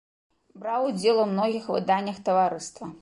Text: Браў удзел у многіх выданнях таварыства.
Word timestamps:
Браў 0.61 0.87
удзел 0.91 1.21
у 1.25 1.25
многіх 1.33 1.67
выданнях 1.75 2.17
таварыства. 2.31 2.91